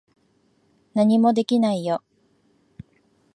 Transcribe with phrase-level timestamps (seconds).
[0.95, 2.01] 何もできないよ。